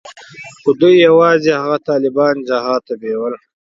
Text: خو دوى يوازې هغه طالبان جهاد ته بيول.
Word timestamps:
خو 0.61 0.69
دوى 0.79 0.95
يوازې 1.07 1.51
هغه 1.61 1.77
طالبان 1.89 2.35
جهاد 2.49 2.81
ته 2.87 2.93
بيول. 3.01 3.33